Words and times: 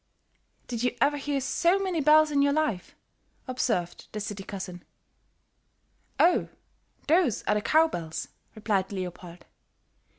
"Did 0.67 0.81
you 0.81 0.97
ever 0.99 1.17
hear 1.17 1.39
so 1.39 1.77
many 1.77 2.01
bells 2.01 2.31
in 2.31 2.41
your 2.41 2.53
life?" 2.53 2.95
observed 3.47 4.07
the 4.13 4.19
city 4.19 4.43
cousin. 4.43 4.83
"Oh, 6.19 6.49
those 7.07 7.43
are 7.43 7.53
the 7.53 7.61
cow 7.61 7.87
bells," 7.87 8.27
replied 8.55 8.91
Leopold. 8.91 9.45